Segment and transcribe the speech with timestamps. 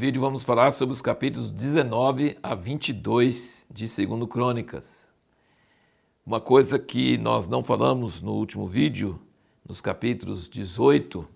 [0.00, 5.06] vídeo vamos falar sobre os capítulos 19 a 22 de 2 Crônicas.
[6.24, 9.20] Uma coisa que nós não falamos no último vídeo,
[9.62, 11.28] nos capítulos 18,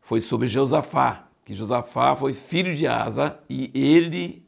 [0.00, 4.44] foi sobre Josafá, que Josafá foi filho de Asa e ele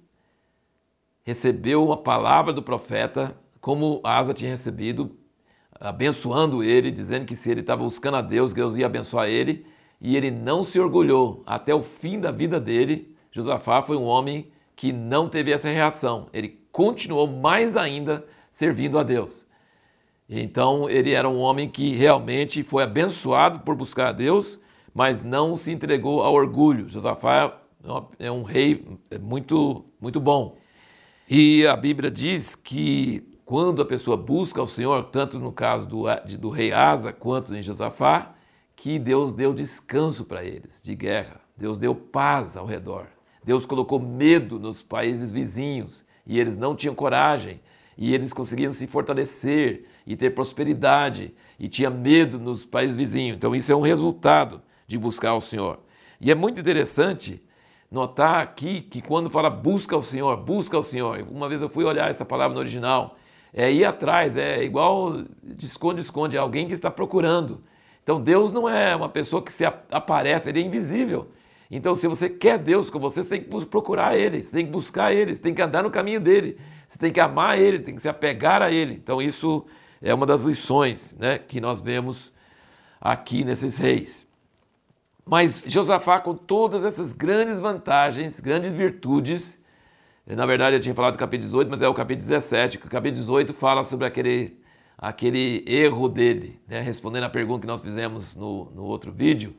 [1.23, 5.16] recebeu uma palavra do profeta, como Asa tinha recebido,
[5.79, 9.64] abençoando ele, dizendo que se ele estava buscando a Deus, Deus ia abençoar ele,
[10.00, 11.43] e ele não se orgulhou.
[11.46, 16.29] Até o fim da vida dele, Josafá foi um homem que não teve essa reação.
[16.32, 19.46] Ele continuou mais ainda servindo a Deus.
[20.29, 24.59] Então ele era um homem que realmente foi abençoado por buscar a Deus,
[24.95, 26.89] mas não se entregou ao orgulho.
[26.89, 27.61] Josafá
[28.19, 28.85] é um rei
[29.21, 30.57] muito, muito bom.
[31.29, 36.05] E a Bíblia diz que quando a pessoa busca o Senhor, tanto no caso do,
[36.38, 38.34] do rei Asa quanto em Josafá,
[38.77, 41.41] que Deus deu descanso para eles de guerra.
[41.56, 43.06] Deus deu paz ao redor.
[43.42, 47.60] Deus colocou medo nos países vizinhos e eles não tinham coragem
[47.97, 53.36] e eles conseguiam se fortalecer e ter prosperidade e tinha medo nos países vizinhos.
[53.36, 55.80] Então isso é um resultado de buscar o Senhor.
[56.20, 57.42] E é muito interessante
[57.91, 61.27] notar aqui que quando fala busca o Senhor, busca o Senhor.
[61.30, 63.16] Uma vez eu fui olhar essa palavra no original
[63.56, 65.24] é ir atrás, é igual
[65.58, 67.62] esconde, esconde, é alguém que está procurando.
[68.06, 71.26] Então Deus não é uma pessoa que se aparece, ele é invisível.
[71.68, 74.70] Então, se você quer Deus com você, você tem que procurar Ele, você tem que
[74.70, 77.96] buscar Ele, você tem que andar no caminho dele, você tem que amar Ele, tem
[77.96, 78.94] que se apegar a Ele.
[78.94, 79.66] Então, isso
[80.00, 82.32] é uma das lições né, que nós vemos
[83.00, 84.24] aqui nesses reis.
[85.24, 89.60] Mas Josafá, com todas essas grandes vantagens, grandes virtudes,
[90.24, 92.91] na verdade, eu tinha falado do capítulo 18, mas é o capítulo 17, que o
[92.91, 94.56] capítulo 18 fala sobre aquele,
[94.98, 96.80] aquele erro dele, né?
[96.80, 99.54] respondendo a pergunta que nós fizemos no, no outro vídeo.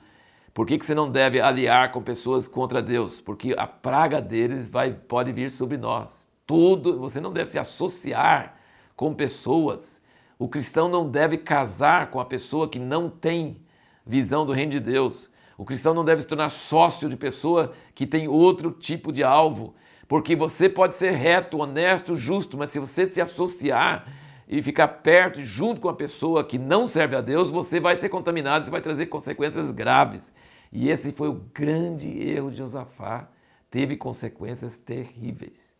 [0.53, 3.21] Por que, que você não deve aliar com pessoas contra Deus?
[3.21, 6.27] Porque a praga deles vai, pode vir sobre nós.
[6.47, 8.57] Tudo, você não deve se associar
[8.95, 10.01] com pessoas.
[10.39, 13.61] O cristão não deve casar com a pessoa que não tem
[14.05, 15.29] visão do reino de Deus.
[15.57, 19.75] O cristão não deve se tornar sócio de pessoa que tem outro tipo de alvo.
[20.07, 24.07] Porque você pode ser reto, honesto, justo, mas se você se associar
[24.47, 27.95] e ficar perto e junto com a pessoa que não serve a Deus, você vai
[27.95, 30.33] ser contaminado, você vai trazer consequências graves.
[30.71, 33.27] E esse foi o grande erro de Josafá,
[33.69, 35.75] teve consequências terríveis.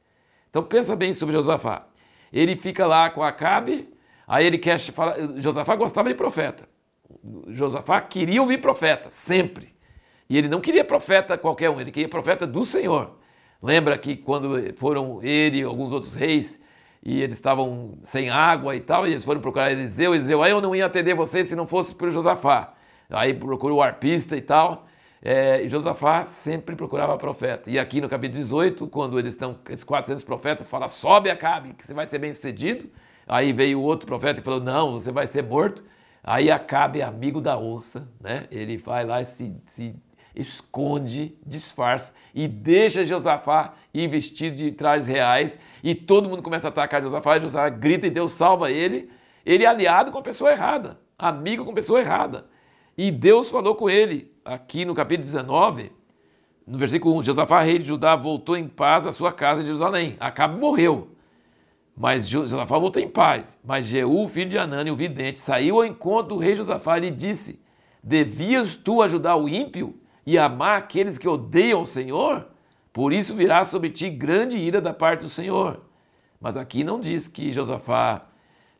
[0.49, 1.87] Então pensa bem sobre Josafá.
[2.31, 3.89] Ele fica lá com Acabe,
[4.27, 5.15] aí ele quer falar.
[5.37, 6.67] Josafá gostava de profeta.
[7.47, 9.75] Josafá queria ouvir profeta, sempre.
[10.29, 13.17] E ele não queria profeta qualquer um, ele queria profeta do Senhor.
[13.61, 16.59] Lembra que quando foram ele e alguns outros reis
[17.07, 20.59] e eles estavam sem água e tal, e eles foram procurar Eliseu, Eliseu, aí eu
[20.59, 22.73] não ia atender vocês se não fosse por Josafá.
[23.09, 24.85] Aí procurou o arpista e tal,
[25.21, 27.69] é, e Josafá sempre procurava profeta.
[27.69, 31.87] E aqui no capítulo 18, quando eles estão, esses 400 profetas, fala, sobe Acabe, que
[31.87, 32.89] você vai ser bem sucedido.
[33.25, 35.85] Aí veio outro profeta e falou, não, você vai ser morto.
[36.21, 38.47] Aí Acabe amigo da onça, né?
[38.51, 39.95] Ele vai lá e se, se
[40.39, 46.69] esconde, disfarça e deixa Josafá ir vestido de trajes reais e todo mundo começa a
[46.69, 49.09] atacar Josafá, Josafá grita e Deus salva ele.
[49.45, 52.45] Ele é aliado com a pessoa errada, amigo com a pessoa errada.
[52.97, 55.91] E Deus falou com ele, aqui no capítulo 19,
[56.65, 60.17] no versículo 1, Josafá, rei de Judá, voltou em paz à sua casa em Jerusalém.
[60.19, 61.15] Acabe morreu,
[61.95, 63.57] mas Josafá voltou em paz.
[63.63, 67.11] Mas Jeú, filho de Anani, o vidente, saiu ao encontro do rei Josafá e lhe
[67.11, 67.61] disse,
[68.03, 69.95] devias tu ajudar o ímpio
[70.27, 72.49] e amar aqueles que odeiam o Senhor,
[72.91, 75.79] por isso virá sobre ti grande ira da parte do Senhor.
[76.37, 78.25] Mas aqui não diz que Josafá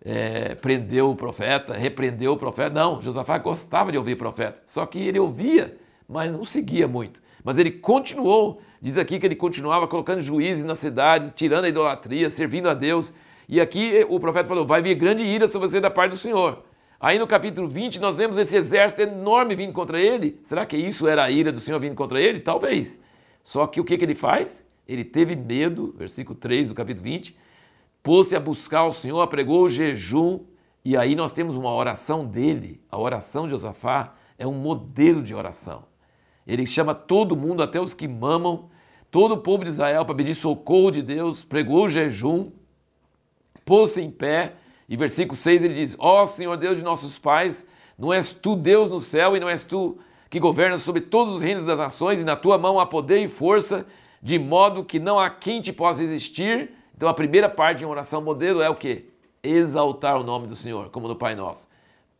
[0.03, 2.71] é, prendeu o profeta, repreendeu o profeta.
[2.71, 7.21] Não, Josafá gostava de ouvir o profeta, só que ele ouvia, mas não seguia muito.
[7.41, 12.29] Mas ele continuou, diz aqui que ele continuava colocando juízes nas cidades, tirando a idolatria,
[12.29, 13.13] servindo a Deus.
[13.47, 16.61] E aqui o profeta falou: vai vir grande ira sobre você da parte do Senhor.
[16.99, 20.39] Aí no capítulo 20 nós vemos esse exército enorme vindo contra ele.
[20.41, 22.39] Será que isso era a ira do Senhor vindo contra ele?
[22.39, 22.99] Talvez.
[23.43, 24.65] Só que o que, que ele faz?
[24.87, 27.37] Ele teve medo, versículo 3 do capítulo 20,
[28.01, 30.39] pôs-se a buscar o Senhor, apregou o jejum,
[30.83, 32.81] e aí nós temos uma oração dele.
[32.89, 35.83] A oração de Josafá é um modelo de oração.
[36.47, 38.69] Ele chama todo mundo, até os que mamam,
[39.11, 42.51] todo o povo de Israel para pedir socorro de Deus, pregou o jejum,
[43.65, 44.53] pôs-se em pé
[44.87, 47.67] e versículo 6 ele diz: Ó oh, Senhor Deus de nossos pais,
[47.97, 49.97] não és tu Deus no céu e não és tu
[50.29, 53.27] que governas sobre todos os reinos das nações, e na tua mão há poder e
[53.27, 53.85] força,
[54.21, 56.71] de modo que não há quem te possa resistir.
[56.95, 59.09] Então a primeira parte de uma oração modelo é o que?
[59.41, 61.67] Exaltar o nome do Senhor, como no Pai Nosso.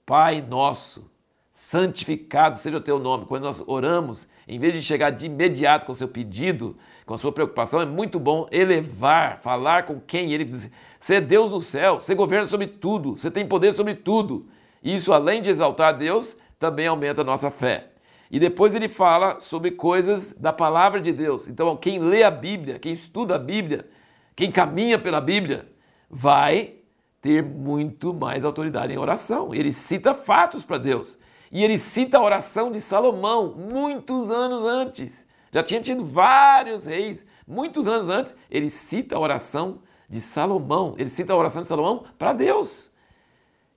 [0.06, 1.12] Pai nosso,
[1.54, 3.26] santificado seja o teu nome.
[3.26, 7.18] Quando nós oramos, em vez de chegar de imediato com o seu pedido, com a
[7.18, 10.70] sua preocupação, é muito bom elevar, falar com quem ele diz.
[11.00, 14.46] Você é Deus no céu, você governa sobre tudo, você tem poder sobre tudo.
[14.84, 17.92] Isso, além de exaltar a Deus, também aumenta a nossa fé.
[18.30, 21.48] E depois ele fala sobre coisas da palavra de Deus.
[21.48, 23.88] Então, quem lê a Bíblia, quem estuda a Bíblia,
[24.36, 25.66] quem caminha pela Bíblia,
[26.10, 26.74] vai
[27.22, 29.56] ter muito mais autoridade em oração.
[29.56, 31.18] Ele cita fatos para Deus.
[31.54, 35.26] E ele cita a oração de Salomão muitos anos antes.
[35.52, 38.36] Já tinha tido vários reis, muitos anos antes.
[38.50, 39.80] Ele cita a oração
[40.10, 40.96] de Salomão.
[40.98, 42.92] Ele cita a oração de Salomão para Deus.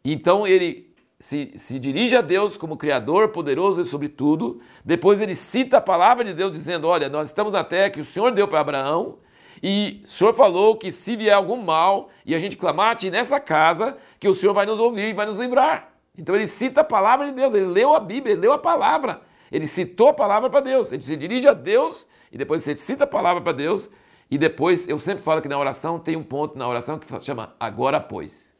[0.05, 4.61] Então ele se, se, dirige a Deus como Criador, poderoso e sobre tudo.
[4.85, 8.05] Depois ele cita a palavra de Deus dizendo: Olha, nós estamos na terra que o
[8.05, 9.19] Senhor deu para Abraão.
[9.63, 13.11] E o Senhor falou que se vier algum mal e a gente clamar a Ti
[13.11, 15.93] nessa casa, que o Senhor vai nos ouvir e vai nos livrar.
[16.17, 19.21] Então ele cita a palavra de Deus, ele leu a Bíblia, ele leu a palavra,
[19.51, 23.05] ele citou a palavra para Deus, ele se dirige a Deus e depois você cita
[23.05, 23.91] a palavra para Deus
[24.31, 27.55] e depois eu sempre falo que na oração tem um ponto na oração que chama
[27.59, 28.57] agora pois.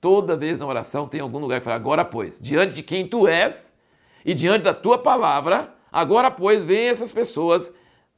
[0.00, 3.26] Toda vez na oração tem algum lugar que fala agora pois, diante de quem tu
[3.26, 3.72] és
[4.24, 7.72] e diante da tua palavra, agora pois vem essas pessoas,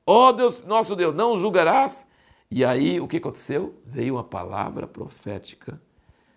[0.06, 2.06] ó oh Deus, nosso Deus, não julgarás.
[2.50, 3.74] E aí o que aconteceu?
[3.84, 5.80] Veio uma palavra profética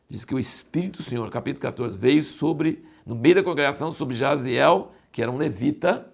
[0.09, 4.15] diz que o Espírito do Senhor, capítulo 14, veio sobre, no meio da congregação, sobre
[4.15, 6.11] Jaziel, que era um levita,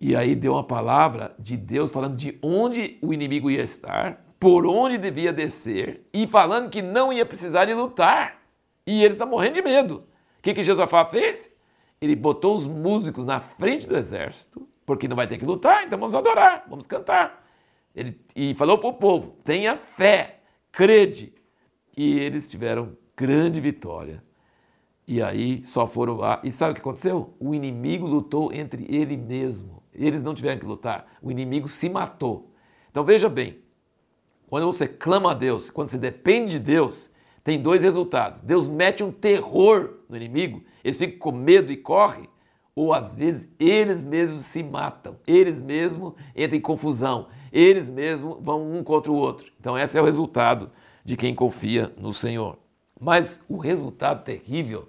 [0.00, 4.66] e aí deu uma palavra de Deus falando de onde o inimigo ia estar, por
[4.66, 8.42] onde devia descer, e falando que não ia precisar de lutar.
[8.86, 10.06] E eles estão morrendo de medo.
[10.38, 11.50] O que, que Josafá fez?
[12.00, 15.98] Ele botou os músicos na frente do exército, porque não vai ter que lutar, então
[15.98, 17.44] vamos adorar, vamos cantar.
[17.94, 21.32] Ele, e falou para o povo: tenha fé, crede,
[21.96, 24.22] e eles tiveram grande vitória.
[25.06, 26.40] E aí só foram lá.
[26.42, 27.34] E sabe o que aconteceu?
[27.38, 29.82] O inimigo lutou entre ele mesmo.
[29.94, 31.06] Eles não tiveram que lutar.
[31.22, 32.52] O inimigo se matou.
[32.90, 33.58] Então veja bem:
[34.48, 37.10] quando você clama a Deus, quando você depende de Deus,
[37.46, 38.40] tem dois resultados.
[38.40, 42.28] Deus mete um terror no inimigo, eles ficam com medo e correm,
[42.74, 48.72] ou às vezes eles mesmos se matam, eles mesmos entram em confusão, eles mesmos vão
[48.72, 49.52] um contra o outro.
[49.60, 50.72] Então, esse é o resultado
[51.04, 52.58] de quem confia no Senhor.
[53.00, 54.88] Mas o resultado terrível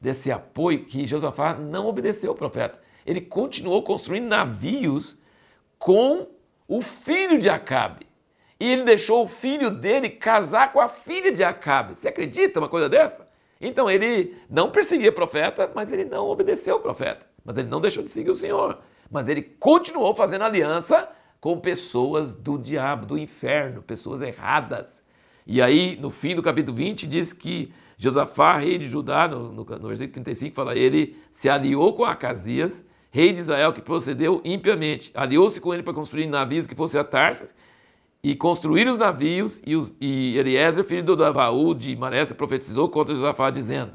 [0.00, 2.78] desse apoio que Josafá não obedeceu ao profeta.
[3.04, 5.16] Ele continuou construindo navios
[5.78, 6.28] com
[6.66, 8.06] o filho de Acabe.
[8.58, 11.98] E ele deixou o filho dele casar com a filha de Acabe.
[11.98, 13.28] Você acredita uma coisa dessa?
[13.60, 17.26] Então ele não perseguia o profeta, mas ele não obedeceu ao profeta.
[17.44, 18.78] Mas ele não deixou de seguir o Senhor.
[19.10, 21.08] Mas ele continuou fazendo aliança
[21.40, 25.02] com pessoas do diabo, do inferno, pessoas erradas.
[25.46, 29.62] E aí, no fim do capítulo 20, diz que Josafá, rei de Judá, no, no,
[29.62, 35.10] no versículo 35, fala: ele se aliou com Acasias, rei de Israel, que procedeu impiamente.
[35.14, 37.54] Aliou-se com ele para construir navios que fossem a Tarsis
[38.22, 39.60] e construir os navios.
[39.66, 43.92] E, os, e Eliezer, filho do Abaú de Maressa, profetizou contra Josafá, dizendo: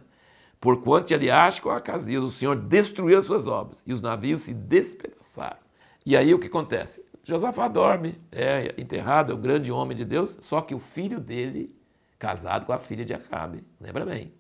[0.62, 4.54] Porquanto te aliaste com Acasias, o Senhor destruiu as suas obras e os navios se
[4.54, 5.58] despedaçaram.
[6.06, 7.04] E aí o que acontece?
[7.24, 11.76] Josafá dorme, é enterrado, é um grande homem de Deus, só que o filho dele,
[12.18, 14.34] casado com a filha de Acabe, lembra bem,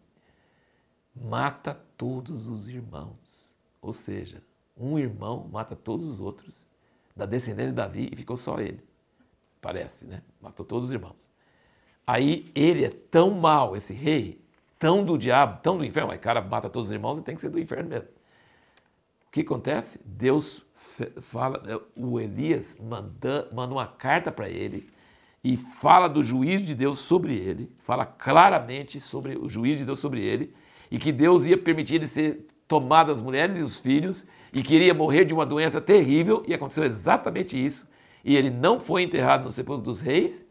[1.16, 3.54] mata todos os irmãos.
[3.82, 4.42] Ou seja,
[4.78, 6.66] um irmão mata todos os outros,
[7.16, 8.84] da descendência de Davi, e ficou só ele.
[9.62, 10.22] Parece, né?
[10.42, 11.30] Matou todos os irmãos.
[12.06, 14.42] Aí ele é tão mal, esse rei,
[14.78, 17.42] tão do diabo, tão do inferno, o cara mata todos os irmãos e tem que
[17.42, 18.10] ser do inferno mesmo.
[19.28, 20.00] O que acontece?
[20.06, 20.66] Deus
[21.20, 21.62] fala,
[21.96, 24.90] o Elias manda, manda uma carta para ele
[25.46, 30.00] e fala do juízo de Deus sobre ele, fala claramente sobre o juízo de Deus
[30.00, 30.52] sobre ele
[30.90, 34.74] e que Deus ia permitir ele ser tomado as mulheres e os filhos e que
[34.74, 37.88] iria morrer de uma doença terrível e aconteceu exatamente isso.
[38.24, 40.44] E ele não foi enterrado no sepulcro dos reis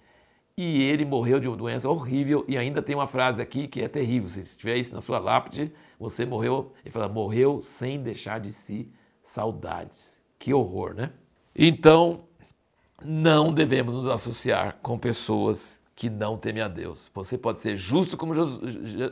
[0.56, 3.88] e ele morreu de uma doença horrível e ainda tem uma frase aqui que é
[3.88, 4.28] terrível.
[4.28, 8.88] Se tiver isso na sua lápide, você morreu, ele fala, morreu sem deixar de si
[9.24, 10.16] saudades.
[10.38, 11.10] Que horror, né?
[11.52, 12.28] Então,
[13.02, 17.10] não devemos nos associar com pessoas que não temem a Deus.
[17.14, 18.34] Você pode ser justo como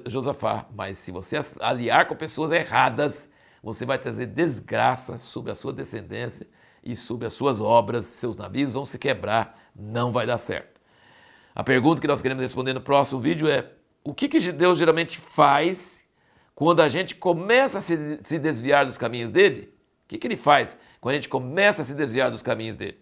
[0.07, 3.29] Josafá, mas se você aliar com pessoas erradas,
[3.63, 6.47] você vai trazer desgraça sobre a sua descendência
[6.83, 10.81] e sobre as suas obras, seus navios vão se quebrar, não vai dar certo.
[11.55, 13.71] A pergunta que nós queremos responder no próximo vídeo é:
[14.03, 16.05] o que, que Deus geralmente faz
[16.55, 19.73] quando a gente começa a se, desviar dos caminhos dele?
[20.05, 23.02] O que, que ele faz quando a gente começa a se desviar dos caminhos dele.